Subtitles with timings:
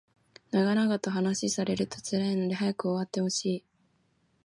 [0.49, 3.63] 長々と話されると辛いので早く終わってほしい